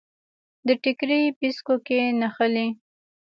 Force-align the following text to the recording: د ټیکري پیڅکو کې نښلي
د 0.67 0.69
ټیکري 0.83 1.21
پیڅکو 1.39 1.75
کې 1.87 1.99
نښلي 2.19 2.67